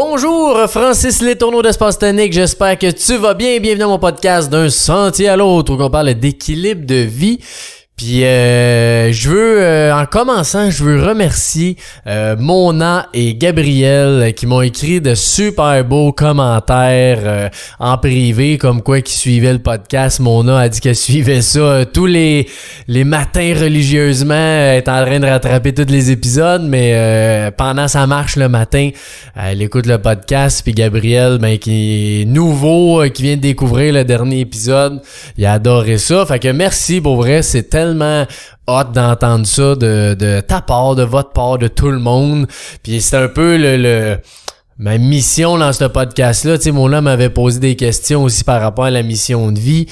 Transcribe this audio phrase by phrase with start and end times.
[0.00, 3.58] Bonjour Francis Letourneau d'Espace Tonique, j'espère que tu vas bien.
[3.58, 7.40] Bienvenue à mon podcast d'un sentier à l'autre où on parle d'équilibre de vie.
[7.98, 11.76] Puis euh, je veux, euh, en commençant, je veux remercier
[12.06, 17.48] euh, Mona et Gabriel euh, qui m'ont écrit de super beaux commentaires euh,
[17.80, 20.20] en privé, comme quoi qui suivaient le podcast.
[20.20, 22.46] Mona a dit qu'elle suivait ça euh, tous les,
[22.86, 28.06] les matins religieusement, elle est en train de rattraper tous les épisodes, mais pendant sa
[28.06, 28.90] marche le matin,
[29.34, 30.62] elle écoute le podcast.
[30.62, 35.00] Puis Gabriel, ben qui est nouveau, qui vient de découvrir le dernier épisode,
[35.36, 36.24] il a adoré ça.
[36.26, 37.87] Fait que merci pour vrai, c'est tellement
[38.66, 42.46] hot d'entendre ça de, de ta part, de votre part, de tout le monde.
[42.82, 44.18] Puis c'est un peu le, le
[44.78, 48.60] ma mission dans ce podcast-là, tu sais, mon homme m'avait posé des questions aussi par
[48.60, 49.86] rapport à la mission de vie.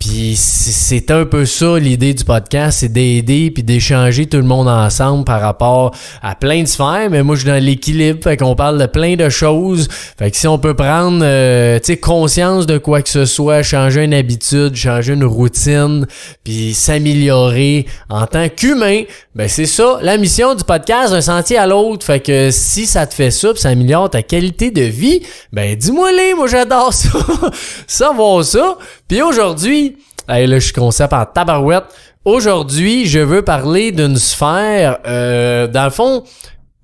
[0.00, 4.66] Puis c'est un peu ça l'idée du podcast, c'est d'aider puis d'échanger tout le monde
[4.66, 7.08] ensemble par rapport à plein de sphères.
[7.10, 9.88] Mais moi, je suis dans l'équilibre, fait qu'on parle de plein de choses.
[10.18, 13.62] Fait que si on peut prendre, euh, tu sais, conscience de quoi que ce soit,
[13.62, 16.06] changer une habitude, changer une routine,
[16.44, 19.02] puis s'améliorer en tant qu'humain,
[19.34, 22.06] ben c'est ça la mission du podcast, d'un sentier à l'autre.
[22.06, 25.20] Fait que si ça te fait ça, puis ça améliore ta qualité de vie,
[25.52, 27.10] ben dis-moi les, moi j'adore ça,
[27.86, 28.78] savoir ça.
[29.10, 29.96] Puis aujourd'hui,
[30.28, 31.86] là je suis concept en tabarouette.
[32.24, 36.22] Aujourd'hui, je veux parler d'une sphère, euh, dans le fond,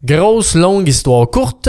[0.03, 1.69] grosse longue histoire courte.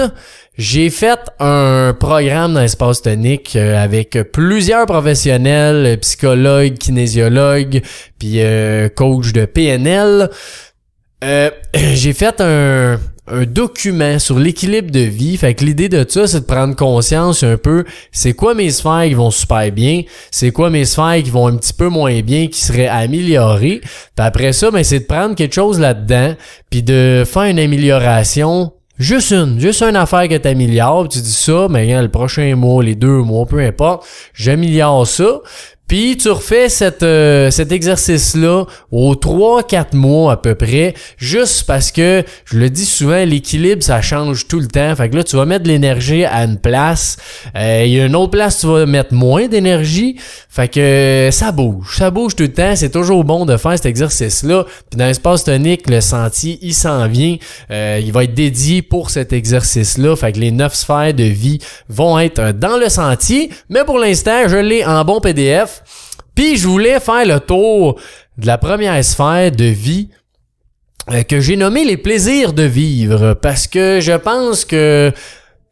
[0.57, 7.83] J'ai fait un programme dans l'espace tonique euh, avec plusieurs professionnels, psychologues, kinésiologues,
[8.17, 10.31] puis euh, coach de PNL.
[11.23, 12.97] Euh, j'ai fait un,
[13.27, 15.37] un document sur l'équilibre de vie.
[15.37, 19.05] Fait que l'idée de ça, c'est de prendre conscience un peu, c'est quoi mes sphères
[19.05, 22.47] qui vont super bien, c'est quoi mes sphères qui vont un petit peu moins bien,
[22.47, 23.81] qui seraient améliorées.
[23.81, 26.35] Puis après ça, ben, c'est de prendre quelque chose là-dedans,
[26.69, 31.31] puis de faire une amélioration Juste une, juste une affaire que tu améliores, tu dis
[31.31, 35.41] ça, mais le prochain mois, les deux mois, peu importe, j'améliore ça.
[35.87, 41.91] Puis tu refais cette, euh, cet exercice-là aux 3-4 mois à peu près, juste parce
[41.91, 44.93] que, je le dis souvent, l'équilibre, ça change tout le temps.
[44.95, 47.17] Fait que là, tu vas mettre de l'énergie à une place.
[47.55, 50.17] Euh, Il y a une autre place, tu vas mettre moins d'énergie.
[50.49, 51.95] Fait que ça bouge.
[51.97, 52.75] Ça bouge tout le temps.
[52.75, 54.65] C'est toujours bon de faire cet exercice-là.
[54.89, 57.37] Puis dans l'espace tonique, le sentier, il s'en vient.
[57.71, 60.15] Euh, il va être dédié pour cet exercice-là.
[60.15, 63.51] Fait que les neuf sphères de vie vont être dans le sentier.
[63.69, 65.76] Mais pour l'instant, je l'ai en bon PDF.
[66.37, 67.99] Puis je voulais faire le tour
[68.37, 70.09] de la première sphère de vie
[71.09, 75.11] euh, que j'ai nommé les plaisirs de vivre parce que je pense que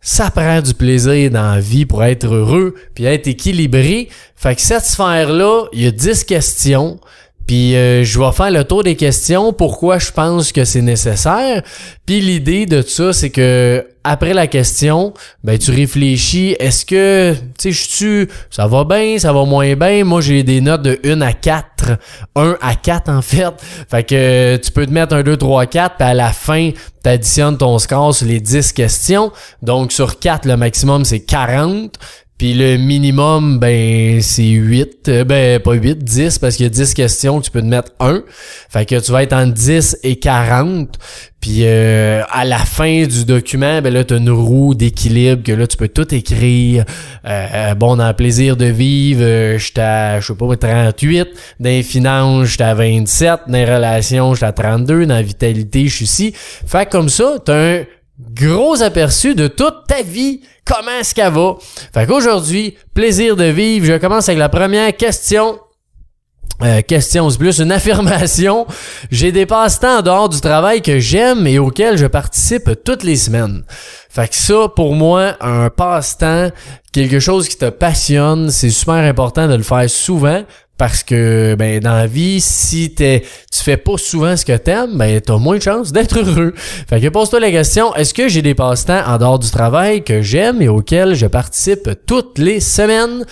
[0.02, 4.10] ça prend du plaisir dans la vie pour être heureux puis être équilibré.
[4.36, 7.00] Fait que cette sphère-là, il y a 10 questions.
[7.48, 11.62] Puis euh, je vais faire le tour des questions, pourquoi je pense que c'est nécessaire.
[12.06, 15.14] Puis l'idée de ça, c'est que après la question,
[15.44, 19.76] ben tu réfléchis, est-ce que tu sais je suis ça va bien, ça va moins
[19.76, 20.04] bien?
[20.04, 21.98] Moi, j'ai des notes de 1 à 4,
[22.36, 23.54] 1 à 4 en fait.
[23.90, 26.72] Fait que tu peux te mettre un 2 3 4 puis à la fin,
[27.04, 29.32] tu additionnes ton score sur les 10 questions.
[29.62, 31.98] Donc sur 4, le maximum c'est 40.
[32.38, 35.08] Puis le minimum, ben, c'est 8.
[35.08, 37.92] Euh, ben, pas 8, 10, parce qu'il y a 10 questions, tu peux te mettre
[38.00, 38.24] 1.
[38.70, 40.98] Fait que tu vas être entre 10 et 40.
[41.46, 45.52] Puis euh, à la fin du document, ben là, tu as une roue d'équilibre que
[45.52, 46.86] là, tu peux tout écrire.
[47.24, 51.28] Euh, bon, dans le plaisir de vivre, euh, j'étais à, je sais pas, 38.
[51.60, 53.42] Dans les finances, j'étais à 27.
[53.46, 55.06] Dans les relations, j'étais à 32.
[55.06, 56.34] Dans la vitalité, je suis ici.
[56.34, 57.84] Fait que comme ça, tu as un
[58.20, 61.56] gros aperçu de toute ta vie comment est-ce qu'elle va?
[61.94, 63.86] Fait qu'aujourd'hui, plaisir de vivre.
[63.86, 65.60] Je commence avec la première question.
[66.64, 68.66] Euh, question, c'est plus une affirmation.
[69.12, 73.18] J'ai des passe-temps en dehors du travail que j'aime et auxquels je participe toutes les
[73.18, 73.64] semaines.
[74.10, 76.52] Fait que ça, pour moi, un passe-temps,
[76.94, 80.44] quelque chose qui te passionne, c'est super important de le faire souvent
[80.78, 84.98] parce que ben dans la vie, si t'es, tu fais pas souvent ce que t'aimes,
[84.98, 86.54] ben t'as moins de chances d'être heureux.
[86.56, 90.22] Fait que pose-toi la question est-ce que j'ai des passe-temps en dehors du travail que
[90.22, 93.26] j'aime et auxquels je participe toutes les semaines?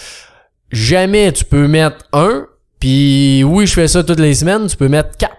[0.72, 2.48] Jamais tu peux mettre un,
[2.80, 5.38] puis oui je fais ça toutes les semaines, tu peux mettre quatre.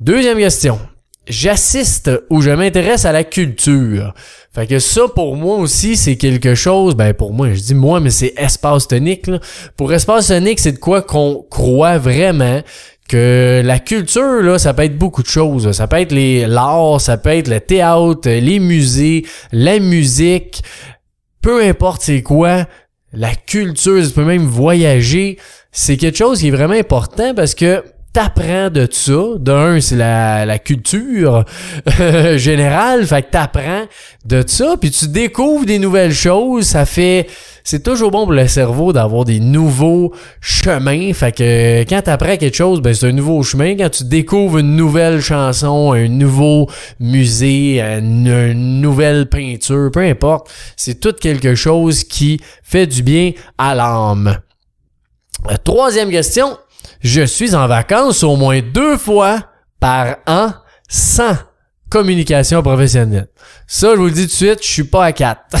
[0.00, 0.78] Deuxième question
[1.28, 4.14] j'assiste ou je m'intéresse à la culture.
[4.54, 8.00] Fait que ça, pour moi aussi, c'est quelque chose, ben pour moi, je dis moi,
[8.00, 9.26] mais c'est espace tonique.
[9.26, 9.38] Là.
[9.76, 12.62] Pour espace tonique, c'est de quoi qu'on croit vraiment
[13.08, 15.70] que la culture, là, ça peut être beaucoup de choses.
[15.72, 20.62] Ça peut être les l'art, ça peut être le théâtre, les musées, la musique,
[21.40, 22.66] peu importe c'est quoi,
[23.12, 25.38] la culture, tu peux même voyager.
[25.70, 27.84] C'est quelque chose qui est vraiment important parce que
[28.16, 29.36] t'apprends de ça.
[29.38, 31.44] D'un, c'est la, la culture
[32.00, 33.84] euh, générale, fait que t'apprends
[34.24, 36.64] de ça, puis tu découvres des nouvelles choses.
[36.64, 37.26] Ça fait,
[37.62, 41.12] c'est toujours bon pour le cerveau d'avoir des nouveaux chemins.
[41.12, 43.76] Fait que quand t'apprends quelque chose, ben c'est un nouveau chemin.
[43.76, 50.48] Quand tu découvres une nouvelle chanson, un nouveau musée, une, une nouvelle peinture, peu importe,
[50.74, 54.38] c'est tout quelque chose qui fait du bien à l'âme.
[55.50, 56.56] Euh, troisième question,
[57.00, 59.40] je suis en vacances au moins deux fois
[59.80, 60.52] par an
[60.88, 61.36] sans
[61.88, 63.28] communication professionnelle.
[63.66, 65.40] Ça, je vous le dis tout de suite, je suis pas à quatre.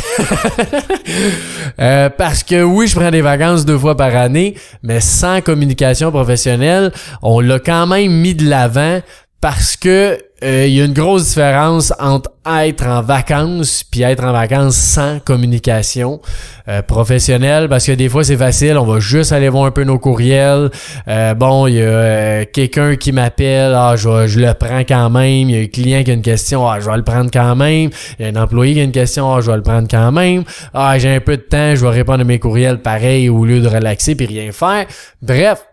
[1.78, 6.10] Euh, parce que oui, je prends des vacances deux fois par année, mais sans communication
[6.10, 6.90] professionnelle,
[7.20, 9.00] on l'a quand même mis de l'avant
[9.40, 14.22] parce que euh, il y a une grosse différence entre être en vacances puis être
[14.22, 16.20] en vacances sans communication
[16.68, 17.68] euh, professionnelle.
[17.68, 18.76] Parce que des fois c'est facile.
[18.76, 20.70] On va juste aller voir un peu nos courriels.
[21.08, 23.72] Euh, bon il y a quelqu'un qui m'appelle.
[23.74, 25.48] Ah je, je le prends quand même.
[25.48, 26.68] Il y a un client qui a une question.
[26.68, 27.90] Ah je vais le prendre quand même.
[28.18, 29.34] Il y a un employé qui a une question.
[29.34, 30.44] Ah je vais le prendre quand même.
[30.74, 31.74] Ah j'ai un peu de temps.
[31.74, 34.86] Je vais répondre à mes courriels pareil au lieu de relaxer puis rien faire.
[35.22, 35.64] Bref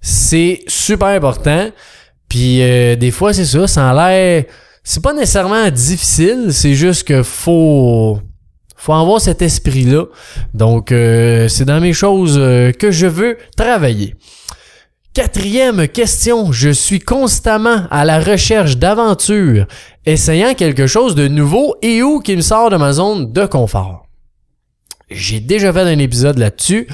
[0.00, 1.70] c'est super important
[2.32, 4.44] puis euh, des fois, c'est ça, ça a l'air.
[4.82, 8.20] C'est pas nécessairement difficile, c'est juste que faut.
[8.74, 10.06] Faut avoir cet esprit-là.
[10.54, 14.14] Donc, euh, c'est dans mes choses euh, que je veux travailler.
[15.12, 19.66] Quatrième question, je suis constamment à la recherche d'aventures,
[20.06, 24.06] essayant quelque chose de nouveau et ou qui me sort de ma zone de confort.
[25.10, 26.88] J'ai déjà fait un épisode là-dessus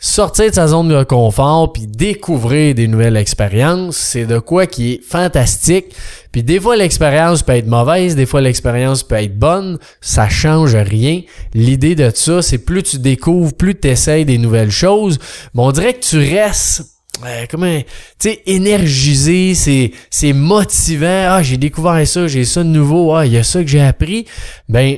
[0.00, 4.94] sortir de sa zone de confort puis découvrir des nouvelles expériences, c'est de quoi qui
[4.94, 5.94] est fantastique.
[6.32, 10.74] Puis des fois l'expérience peut être mauvaise, des fois l'expérience peut être bonne, ça change
[10.74, 11.20] rien.
[11.52, 15.18] L'idée de ça, c'est plus tu découvres, plus tu essayes des nouvelles choses,
[15.54, 16.82] mais on dirait que tu restes
[17.26, 17.80] euh, comment
[18.18, 21.26] tu sais énergisé c'est c'est motivant.
[21.28, 23.14] Ah j'ai découvert ça j'ai ça de nouveau.
[23.14, 24.24] Ah il y a ça que j'ai appris.
[24.70, 24.96] Ben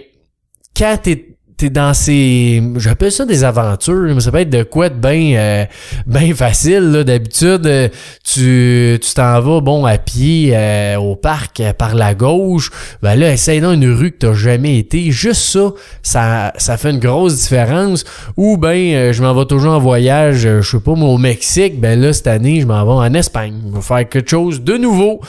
[0.76, 1.31] quand t'es
[1.62, 5.38] t'es dans ces j'appelle ça des aventures mais ça peut être de quoi de bien
[5.38, 5.64] euh,
[6.06, 7.88] ben facile d'habitude euh,
[8.24, 12.70] tu tu t'en vas bon à pied euh, au parc par la gauche.
[13.00, 15.12] Ben là essaye dans une rue que t'as jamais été.
[15.12, 15.72] Juste ça
[16.02, 18.04] ça ça fait une grosse différence.
[18.36, 21.80] Ou ben je m'en vais toujours en voyage je sais pas moi au Mexique.
[21.80, 23.54] Ben là cette année je m'en vais en Espagne.
[23.68, 25.20] Je vais faire quelque chose de nouveau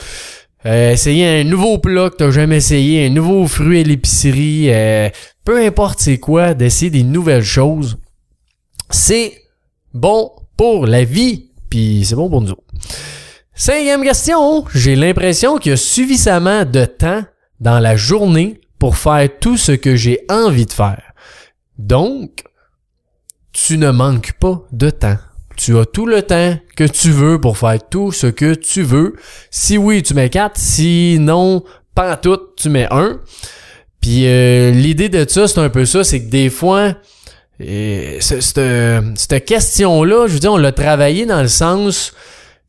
[0.65, 4.69] essayer un nouveau plat que t'as jamais essayé, un nouveau fruit à l'épicerie,
[5.43, 7.97] peu importe c'est quoi, d'essayer des nouvelles choses,
[8.89, 9.41] c'est
[9.93, 12.55] bon pour la vie, puis c'est bon pour nous.
[13.55, 17.23] Cinquième question, j'ai l'impression qu'il y a suffisamment de temps
[17.59, 21.13] dans la journée pour faire tout ce que j'ai envie de faire.
[21.77, 22.43] Donc,
[23.51, 25.17] tu ne manques pas de temps.
[25.55, 29.15] Tu as tout le temps que tu veux pour faire tout ce que tu veux.
[29.51, 30.57] Si oui, tu mets 4.
[30.57, 31.63] Sinon,
[31.95, 33.19] pas tout, tu mets un.
[34.01, 36.93] Puis euh, l'idée de ça, c'est un peu ça, c'est que des fois,
[37.61, 42.13] euh, cette, question-là, je veux dire, on l'a travaillé dans le sens,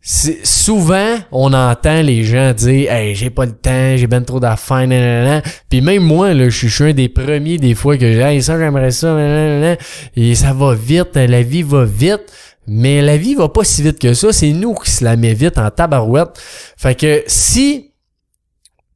[0.01, 5.43] souvent, on entend les gens dire, hey, j'ai pas le temps, j'ai ben trop d'affaires.
[5.71, 8.91] Puis même moi, là, je suis un des premiers des fois que, hey, ça, j'aimerais
[8.91, 9.77] ça, nanana.
[10.15, 12.33] et ça va vite, la vie va vite.
[12.67, 15.35] Mais la vie va pas si vite que ça, c'est nous qui se la met
[15.35, 16.41] vite en tabarouette.
[16.77, 17.93] Fait que si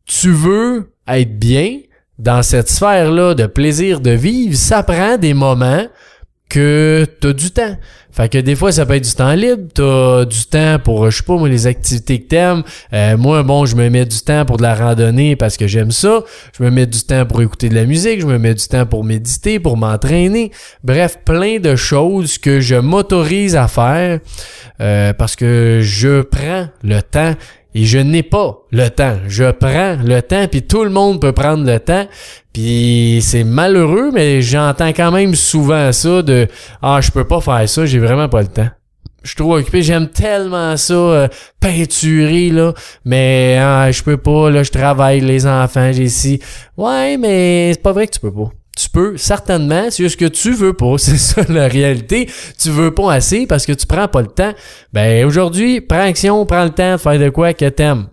[0.05, 1.81] tu veux être bien,
[2.19, 5.87] dans cette sphère-là de plaisir de vivre, ça prend des moments
[6.49, 7.77] que t'as du temps.
[8.11, 11.19] Fait que des fois, ça peut être du temps libre, t'as du temps pour, je
[11.19, 12.63] sais pas, moi, les activités que t'aimes.
[12.93, 15.93] Euh, moi, bon, je me mets du temps pour de la randonnée parce que j'aime
[15.93, 16.25] ça.
[16.59, 18.87] Je me mets du temps pour écouter de la musique, je me mets du temps
[18.87, 20.51] pour méditer, pour m'entraîner.
[20.83, 24.19] Bref, plein de choses que je m'autorise à faire
[24.81, 27.35] euh, parce que je prends le temps
[27.79, 29.19] et je n'ai pas le temps.
[29.29, 32.09] Je prends le temps, puis tout le monde peut prendre le temps.
[32.53, 36.49] Puis c'est malheureux, mais j'entends quand même souvent ça de
[36.83, 38.69] Ah, je peux pas faire ça, j'ai vraiment pas le temps.
[39.23, 41.29] Je suis trop occupé, j'aime tellement ça, euh,
[41.61, 42.73] peinturer, là,
[43.05, 46.41] mais ah, je peux pas, là, je travaille, les enfants, j'ai ici.
[46.77, 48.51] Ouais, mais c'est pas vrai que tu peux pas.
[48.79, 52.31] Tu peux, certainement, c'est juste que tu veux pas, c'est ça la réalité.
[52.61, 54.53] Tu veux pas assez parce que tu prends pas le temps.
[54.93, 58.09] Ben aujourd'hui, prends action, prends le temps de faire de quoi que t'aimes.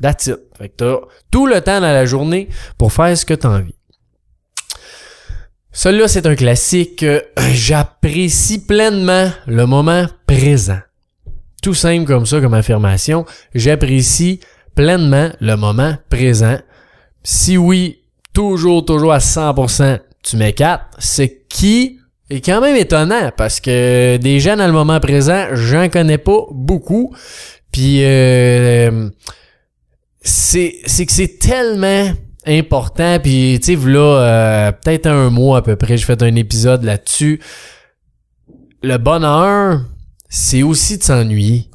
[0.00, 0.38] That's it.
[0.56, 0.96] Fait que t'as
[1.30, 2.48] tout le temps dans la journée
[2.78, 3.74] pour faire ce que t'as envie.
[5.72, 7.04] Celui-là, c'est un classique.
[7.52, 10.78] J'apprécie pleinement le moment présent.
[11.62, 13.26] Tout simple comme ça, comme affirmation.
[13.54, 14.40] J'apprécie
[14.74, 16.58] pleinement le moment présent.
[17.22, 18.03] Si oui,
[18.34, 24.16] toujours, toujours à 100%, tu mets 4, c'est qui est quand même étonnant parce que
[24.16, 27.14] des gens dans le moment présent, j'en connais pas beaucoup.
[27.70, 29.08] Puis euh,
[30.20, 32.12] c'est c'est que c'est tellement
[32.46, 33.18] important.
[33.22, 36.84] Puis tu sais là euh, peut-être un mois à peu près j'ai fait un épisode
[36.84, 37.40] là-dessus.
[38.82, 39.80] Le bonheur
[40.28, 41.70] c'est aussi de s'ennuyer.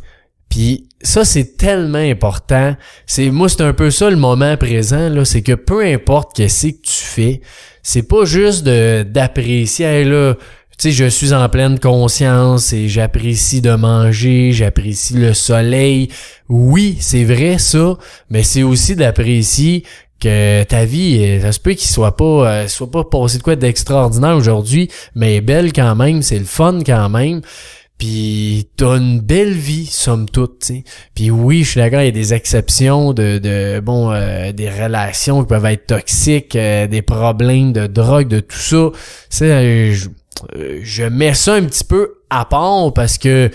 [0.49, 2.75] Puis ça c'est tellement important
[3.05, 6.67] c'est moi c'est un peu ça le moment présent là c'est que peu importe qu'est-ce
[6.67, 7.41] que tu fais
[7.83, 10.35] c'est pas juste de d'apprécier là
[10.79, 16.07] tu sais, je suis en pleine conscience et j'apprécie de manger, j'apprécie le soleil.
[16.47, 17.97] Oui, c'est vrai ça,
[18.29, 19.83] mais c'est aussi d'apprécier
[20.21, 23.43] que ta vie, euh, ça se peut qu'il soit pas, euh, soit pas passé de
[23.43, 27.41] quoi d'extraordinaire aujourd'hui, mais belle quand même, c'est le fun quand même.
[27.99, 32.07] Puis t'as une belle vie, somme toute, tu Puis oui, je suis d'accord, il y
[32.07, 37.73] a des exceptions de, de bon, euh, des relations qui peuvent être toxiques, des problèmes
[37.73, 38.89] de drogue, de tout ça.
[39.29, 39.51] C'est,
[40.55, 43.51] euh, je mets ça un petit peu à part parce que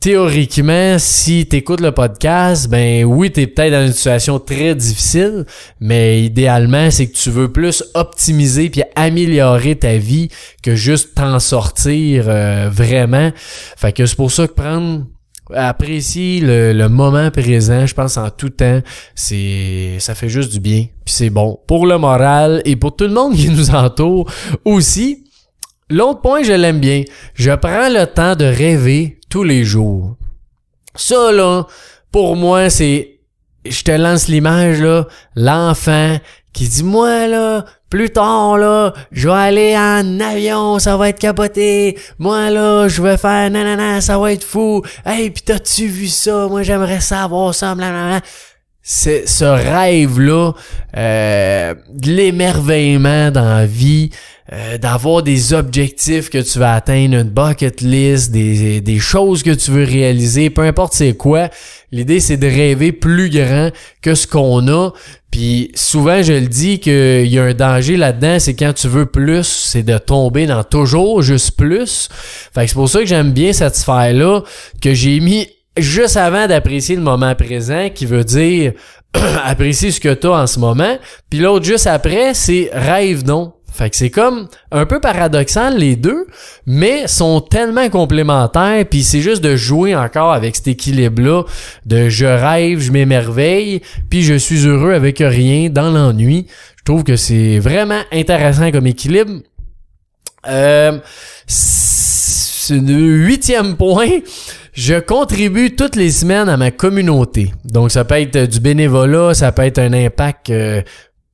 [0.00, 4.74] théoriquement, si tu écoutes le podcast, ben oui, tu es peut-être dans une situation très
[4.74, 5.44] difficile,
[5.80, 10.28] mais idéalement, c'est que tu veux plus optimiser puis améliorer ta vie
[10.62, 13.30] que juste t'en sortir euh, vraiment.
[13.76, 15.06] Fait que c'est pour ça que prendre
[15.54, 18.80] apprécier le, le, moment présent, je pense en tout temps,
[19.14, 23.04] c'est ça fait juste du bien, puis c'est bon pour le moral et pour tout
[23.04, 24.30] le monde qui nous entoure
[24.64, 25.24] aussi.
[25.90, 27.02] L'autre point, je l'aime bien.
[27.32, 30.16] Je prends le temps de rêver tous les jours.
[30.94, 31.66] Ça, là,
[32.10, 33.20] pour moi, c'est,
[33.64, 35.06] je te lance l'image, là,
[35.36, 36.18] l'enfant
[36.52, 41.18] qui dit, moi, là, plus tard, là, je vais aller en avion, ça va être
[41.18, 41.98] capoté.
[42.18, 44.82] Moi, là, je vais faire nanana, ça va être fou.
[45.06, 46.48] Hey, pis t'as-tu vu ça?
[46.48, 48.20] Moi, j'aimerais savoir ça, blablabla.
[48.90, 50.54] C'est ce rêve-là,
[50.96, 54.08] euh, de l'émerveillement dans la vie,
[54.50, 59.50] euh, d'avoir des objectifs que tu vas atteindre, une bucket list, des, des choses que
[59.50, 61.50] tu veux réaliser, peu importe c'est quoi.
[61.92, 63.68] L'idée, c'est de rêver plus grand
[64.00, 64.92] que ce qu'on a.
[65.30, 69.04] Puis souvent, je le dis qu'il y a un danger là-dedans, c'est quand tu veux
[69.04, 72.08] plus, c'est de tomber dans toujours juste plus.
[72.54, 74.44] Fait que c'est pour ça que j'aime bien cette sphère-là,
[74.80, 75.46] que j'ai mis
[75.78, 78.72] juste avant d'apprécier le moment présent, qui veut dire
[79.44, 80.98] apprécier ce que tu as en ce moment.
[81.30, 83.54] Puis l'autre juste après, c'est rêve donc.
[83.72, 86.26] Fait que c'est comme un peu paradoxal les deux,
[86.66, 91.44] mais sont tellement complémentaires, puis c'est juste de jouer encore avec cet équilibre-là
[91.86, 96.48] de je rêve, je m'émerveille, puis je suis heureux avec rien dans l'ennui.
[96.76, 99.42] Je trouve que c'est vraiment intéressant comme équilibre.
[100.48, 100.98] Euh,
[102.70, 104.10] huitième point,
[104.78, 107.52] je contribue toutes les semaines à ma communauté.
[107.64, 110.82] Donc ça peut être du bénévolat, ça peut être un impact euh,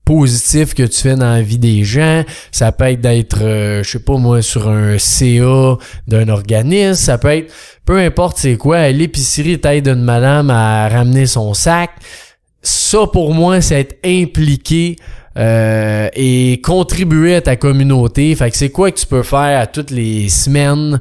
[0.07, 2.25] positif que tu fais dans la vie des gens.
[2.53, 5.77] Ça peut être d'être, euh, je sais pas moi, sur un CA
[6.09, 6.95] d'un organisme.
[6.95, 7.53] Ça peut être,
[7.85, 11.91] peu importe c'est quoi, l'épicerie, t'aides une madame à ramener son sac.
[12.63, 14.97] Ça, pour moi, c'est être impliqué
[15.37, 18.35] euh, et contribuer à ta communauté.
[18.37, 20.99] Fait que c'est quoi que tu peux faire à toutes les semaines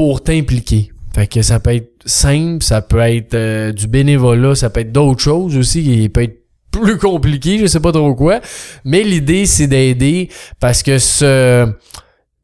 [0.00, 0.92] pour t'impliquer.
[1.14, 5.20] Fait que ça peut être simple, ça peut être du bénévolat, ça peut être d'autres
[5.20, 6.38] choses aussi qui peut être
[6.70, 8.40] plus compliqué, je sais pas trop quoi.
[8.86, 11.66] Mais l'idée, c'est d'aider parce que ce,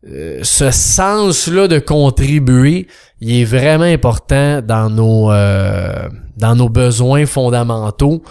[0.07, 2.89] euh, ce sens-là de contribuer,
[3.23, 8.23] il est vraiment important dans nos, euh, dans nos besoins fondamentaux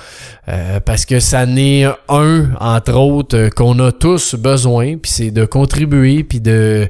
[0.49, 5.45] euh, parce que ça n'est un, entre autres, qu'on a tous besoin, puis c'est de
[5.45, 6.87] contribuer, puis de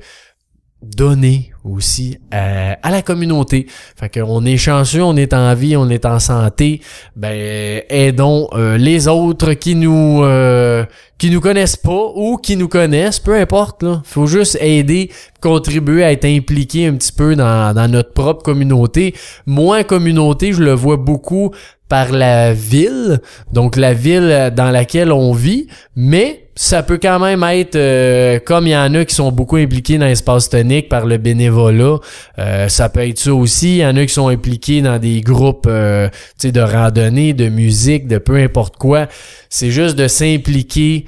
[0.81, 3.67] donner aussi à, la communauté.
[3.97, 6.81] Fait qu'on est chanceux, on est en vie, on est en santé.
[7.15, 10.85] Ben aidons euh, les autres qui nous euh,
[11.17, 14.01] qui nous connaissent pas ou qui nous connaissent, peu importe là.
[14.05, 19.15] Faut juste aider, contribuer à être impliqué un petit peu dans, dans notre propre communauté.
[19.45, 21.51] Moins communauté, je le vois beaucoup
[21.95, 23.21] par la ville,
[23.53, 28.67] donc la ville dans laquelle on vit, mais ça peut quand même être euh, comme
[28.67, 31.99] il y en a qui sont beaucoup impliqués dans l'espace tonique par le bénévolat.
[32.37, 33.77] Euh, ça peut être ça aussi.
[33.77, 36.09] Il y en a qui sont impliqués dans des groupes euh,
[36.43, 39.07] de randonnée, de musique, de peu importe quoi.
[39.49, 41.05] C'est juste de s'impliquer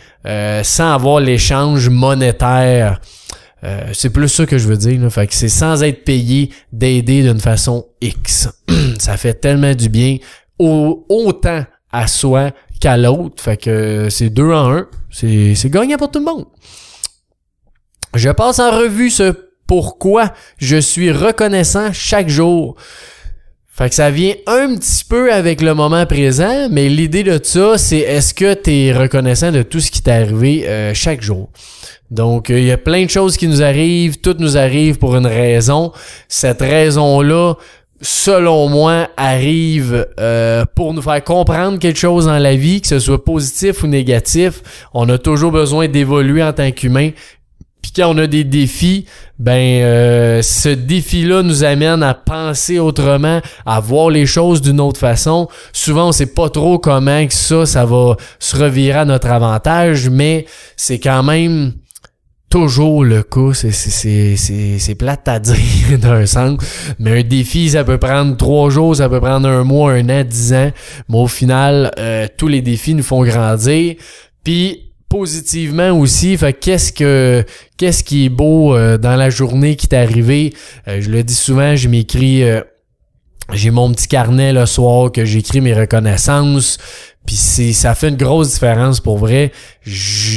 [0.63, 3.01] sans avoir l'échange monétaire.
[3.91, 5.01] c'est plus ça que je veux dire.
[5.01, 5.09] Là.
[5.09, 8.47] Fait que c'est sans être payé d'aider d'une façon X.
[8.99, 10.17] ça fait tellement du bien
[10.59, 13.41] autant à soi qu'à l'autre.
[13.41, 14.87] Fait que c'est deux en un.
[15.09, 16.45] C'est, c'est gagnant pour tout le monde.
[18.15, 19.33] Je passe en revue ce
[19.67, 22.75] pourquoi je suis reconnaissant chaque jour.
[23.67, 27.77] Fait que ça vient un petit peu avec le moment présent, mais l'idée de ça,
[27.77, 31.49] c'est est-ce que tu es reconnaissant de tout ce qui t'est arrivé euh, chaque jour?
[32.09, 35.27] Donc, il y a plein de choses qui nous arrivent, toutes nous arrivent pour une
[35.27, 35.91] raison.
[36.27, 37.53] Cette raison-là,
[38.01, 42.99] selon moi, arrive euh, pour nous faire comprendre quelque chose dans la vie, que ce
[42.99, 44.61] soit positif ou négatif.
[44.93, 47.11] On a toujours besoin d'évoluer en tant qu'humain.
[47.81, 49.05] Puis quand on a des défis,
[49.39, 54.99] ben euh, ce défi-là nous amène à penser autrement, à voir les choses d'une autre
[54.99, 55.47] façon.
[55.73, 60.09] Souvent, on sait pas trop comment que ça, ça va se revirer à notre avantage,
[60.09, 61.73] mais c'est quand même
[62.49, 63.53] toujours le cas.
[63.53, 66.57] C'est, c'est, c'est, c'est plate à dire d'un sens.
[66.99, 70.23] Mais un défi, ça peut prendre trois jours, ça peut prendre un mois, un an,
[70.23, 70.71] dix ans.
[71.09, 73.95] Mais au final, euh, tous les défis nous font grandir.
[74.43, 76.35] Puis positivement aussi.
[76.37, 77.45] Fait qu'est-ce que
[77.77, 80.53] qu'est-ce qui est beau euh, dans la journée qui t'est arrivé?
[80.87, 82.43] Euh, je le dis souvent, je m'écris
[83.53, 86.77] j'ai mon petit carnet le soir que j'écris mes reconnaissances.
[87.27, 89.51] Puis c'est ça fait une grosse différence pour vrai.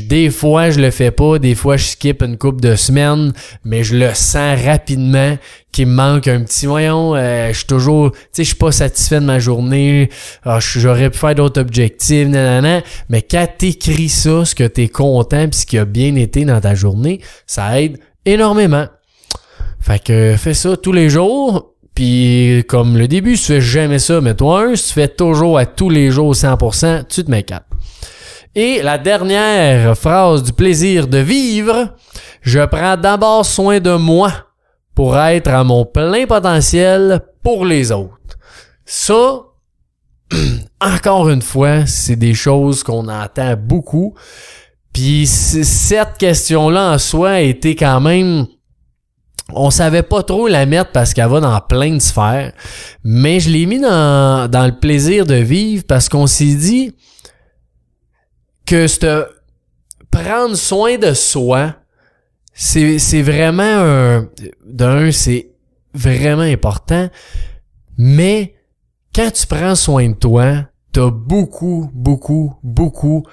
[0.08, 3.32] des fois je le fais pas, des fois je skip une couple de semaines,
[3.64, 5.38] mais je le sens rapidement
[5.70, 7.14] qu'il me manque un petit voyons.
[7.14, 10.10] Euh, je suis toujours, tu sais, je suis pas satisfait de ma journée.
[10.44, 12.82] Ah, j'aurais pu faire d'autres objectifs, nanana.
[13.08, 16.60] Mais quand t'écris ça, ce que t'es content puis ce qui a bien été dans
[16.60, 18.86] ta journée, ça aide énormément.
[19.80, 21.69] Fait que fais ça tous les jours.
[22.00, 25.08] Puis comme le début, si tu fais jamais ça, mais toi un, si tu fais
[25.08, 27.66] toujours à tous les jours 100%, tu te mets quatre.
[28.54, 31.94] Et la dernière phrase du plaisir de vivre,
[32.40, 34.32] je prends d'abord soin de moi
[34.94, 38.38] pour être à mon plein potentiel pour les autres.
[38.86, 39.42] Ça,
[40.80, 44.14] encore une fois, c'est des choses qu'on entend beaucoup.
[44.94, 48.46] Puis cette question-là en soi a été quand même
[49.54, 52.52] on savait pas trop la mettre parce qu'elle va dans plein de sphères,
[53.04, 56.94] mais je l'ai mis dans, le plaisir de vivre parce qu'on s'est dit
[58.66, 58.86] que
[60.10, 61.74] prendre soin de soi,
[62.52, 64.28] c'est, c'est vraiment un,
[64.64, 65.50] d'un, c'est
[65.94, 67.08] vraiment important,
[67.96, 68.54] mais
[69.14, 73.24] quand tu prends soin de toi, t'as beaucoup, beaucoup, beaucoup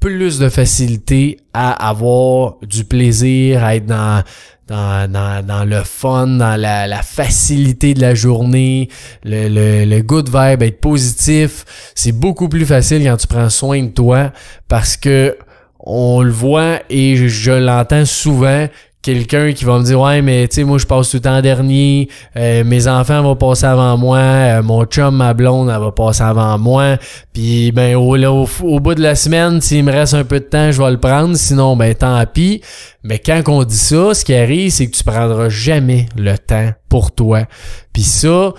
[0.00, 4.22] plus de facilité à avoir du plaisir, à être dans,
[4.68, 8.88] dans, dans, dans le fun, dans la, facilité de la journée,
[9.24, 11.64] le, le, le good vibe, être positif.
[11.94, 14.32] C'est beaucoup plus facile quand tu prends soin de toi
[14.68, 15.36] parce que
[15.78, 18.66] on le voit et je l'entends souvent
[19.06, 21.40] quelqu'un qui va me dire ouais mais tu sais moi je passe tout le temps
[21.40, 25.92] dernier euh, mes enfants vont passer avant moi euh, mon chum ma blonde elle va
[25.92, 26.96] passer avant moi.
[27.32, 30.72] Puis ben au, au, bout de la semaine s'il me reste un peu de temps
[30.72, 31.36] je vais le prendre.
[31.36, 32.62] Sinon ben tant pis.
[33.04, 36.72] Mais quand on dit ça ce qui arrive c'est que tu prendras jamais le temps
[36.88, 37.44] pour toi.
[37.92, 38.54] Puis ça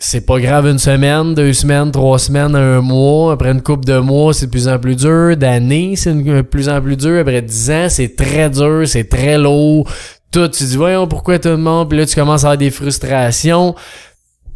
[0.00, 3.32] c'est pas grave une semaine, deux semaines, trois semaines, un mois.
[3.32, 5.36] Après une couple de mois, c'est de plus en plus dur.
[5.36, 7.20] D'années, c'est de plus en plus dur.
[7.20, 9.90] Après dix ans, c'est très dur, c'est très lourd.
[10.30, 11.88] Tout, tu dis, voyons, pourquoi tout le monde?
[11.88, 13.74] Puis là, tu commences à avoir des frustrations.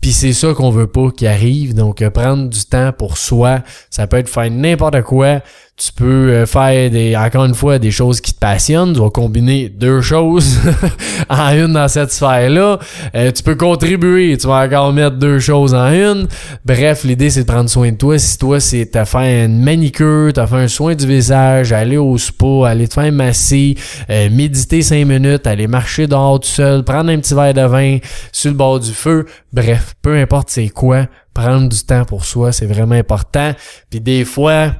[0.02, 1.74] Puis c'est ça qu'on veut pas qui arrive.
[1.74, 5.40] Donc, euh, prendre du temps pour soi, ça peut être faire n'importe quoi.
[5.76, 8.94] Tu peux euh, faire des, encore une fois, des choses qui te passionnent.
[8.94, 10.58] Tu vas combiner deux choses
[11.30, 12.80] en une dans cette sphère-là.
[13.14, 14.36] Euh, tu peux contribuer.
[14.36, 16.26] Tu vas encore mettre deux choses en une.
[16.64, 18.18] Bref, l'idée, c'est de prendre soin de toi.
[18.18, 22.18] Si toi, c'est t'as fait une manicure, t'as fait un soin du visage, aller au
[22.18, 23.76] spa, aller te faire masser,
[24.08, 27.98] méditer cinq minutes, aller marcher dehors tout seul, prendre un petit verre de vin
[28.32, 29.26] sur le bord du feu.
[29.52, 33.52] Bref, peu importe c'est quoi, prendre du temps pour soi, c'est vraiment important.
[33.90, 34.74] Puis des fois,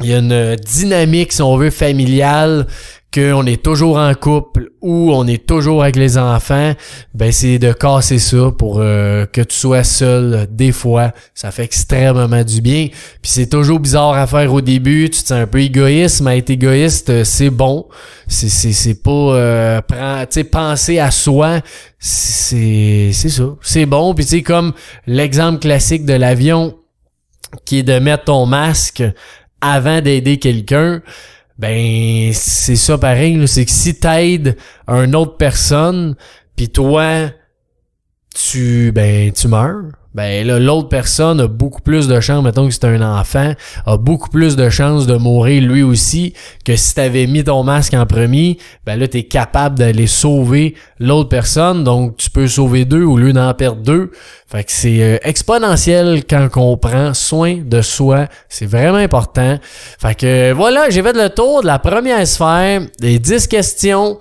[0.00, 2.66] il y a une dynamique, si on veut, familiale,
[3.16, 6.74] qu'on est toujours en couple ou on est toujours avec les enfants,
[7.14, 11.12] ben c'est de casser ça pour euh, que tu sois seul des fois.
[11.34, 12.88] Ça fait extrêmement du bien.
[13.22, 15.08] Puis c'est toujours bizarre à faire au début.
[15.08, 17.86] Tu te sens un peu égoïste, mais être égoïste, euh, c'est bon.
[18.28, 21.60] C'est, c'est, c'est pas euh, prendre, penser à soi,
[21.98, 23.56] c'est, c'est ça.
[23.62, 24.14] C'est bon.
[24.14, 24.74] Puis tu comme
[25.06, 26.74] l'exemple classique de l'avion
[27.64, 29.02] qui est de mettre ton masque
[29.60, 31.00] avant d'aider quelqu'un,
[31.58, 33.46] ben c'est ça pareil.
[33.48, 34.56] C'est que si t'aides
[34.88, 36.14] une autre personne,
[36.56, 37.30] puis toi,
[38.34, 39.84] tu ben tu meurs,
[40.16, 43.52] ben là, l'autre personne a beaucoup plus de chances, mettons que c'est un enfant,
[43.84, 46.32] a beaucoup plus de chances de mourir lui aussi
[46.64, 51.28] que si t'avais mis ton masque en premier, ben là, t'es capable d'aller sauver l'autre
[51.28, 54.10] personne, donc tu peux sauver deux au lieu d'en perdre deux.
[54.48, 59.58] Fait que c'est euh, exponentiel quand on prend soin de soi, c'est vraiment important.
[59.98, 64.18] Fait que voilà, j'ai fait le tour de la première sphère, des 10 questions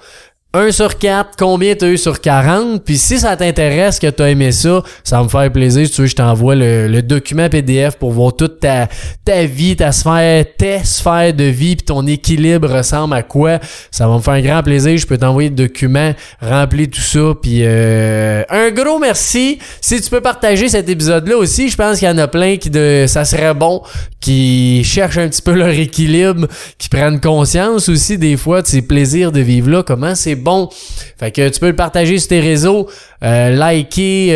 [0.55, 2.81] 1 sur 4, combien t'as eu sur 40.
[2.83, 5.85] Puis si ça t'intéresse, que t'as aimé ça, ça va me faire plaisir.
[5.85, 8.87] Si tu veux, je t'envoie le, document PDF pour voir toute ta,
[9.25, 13.59] ta vie, ta sphère, tes sphères de vie, puis ton équilibre ressemble à quoi.
[13.91, 14.97] Ça va me faire un grand plaisir.
[14.97, 17.33] Je peux t'envoyer le document, remplir tout ça.
[17.41, 19.59] Puis euh, un gros merci.
[19.81, 22.69] Si tu peux partager cet épisode-là aussi, je pense qu'il y en a plein qui
[22.69, 23.81] de ça serait bon,
[24.21, 28.81] qui cherchent un petit peu leur équilibre, qui prennent conscience aussi des fois de ces
[28.81, 30.69] plaisirs de vivre là, comment c'est bon.
[31.17, 32.87] Fait que tu peux le partager sur tes réseaux,
[33.23, 34.29] euh, liker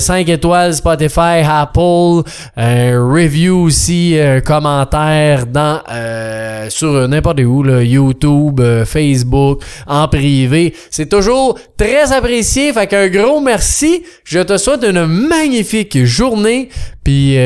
[0.00, 2.22] 5 euh, étoiles Spotify, Apple,
[2.56, 10.74] un review aussi, un commentaire dans euh, sur n'importe où, là, YouTube, Facebook, en privé.
[10.90, 12.72] C'est toujours très apprécié.
[12.72, 14.02] Fait qu'un gros merci.
[14.24, 16.68] Je te souhaite une magnifique journée.
[17.04, 17.36] Puis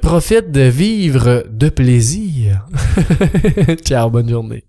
[0.00, 2.66] profite de vivre de plaisir.
[3.84, 4.64] Ciao, bonne journée.